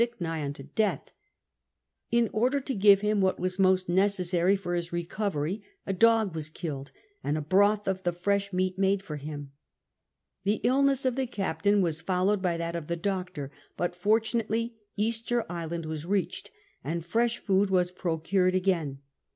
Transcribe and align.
k 0.01 0.07
nigh 0.19 0.43
unto 0.43 0.63
death. 0.63 1.11
In 2.09 2.27
oi 2.33 2.49
dci; 2.49 2.65
to 2.65 2.73
give 2.73 3.01
him 3.01 3.21
what 3.21 3.39
was 3.39 3.57
iriost 3.57 3.85
neces 3.87 4.29
sary 4.31 4.55
for 4.55 4.73
his 4.73 4.91
recovery 4.91 5.61
a 5.85 5.93
<log 6.01 6.33
was 6.33 6.49
killed, 6.49 6.89
and 7.23 7.37
a 7.37 7.41
broth 7.41 7.87
of 7.87 8.01
the 8.01 8.11
fresh 8.11 8.51
meat 8.51 8.79
made 8.79 9.03
for 9.03 9.17
him. 9.17 9.51
The 10.43 10.59
illness 10.63 11.05
of 11.05 11.15
the 11.15 11.27
cap 11.27 11.61
tain 11.61 11.81
was 11.83 12.01
followed 12.01 12.41
by 12.41 12.57
tliat 12.57 12.73
of 12.73 12.87
the 12.87 12.97
doctor, 12.97 13.51
but 13.77 13.95
fortunately 13.95 14.73
Easter 14.97 15.45
Island 15.51 15.85
Avas 15.85 16.07
reached, 16.09 16.49
and 16.83 17.05
fresh 17.05 17.37
food 17.37 17.69
was 17.69 17.91
jn'oeured 17.91 18.55
again. 18.55 19.01